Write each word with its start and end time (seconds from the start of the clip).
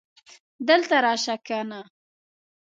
دلته 0.67 0.95
راشه 1.05 1.35
کنه 1.47 1.81